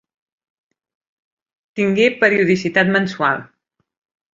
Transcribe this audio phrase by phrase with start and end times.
[1.83, 3.51] Tingué periodicitat mensual.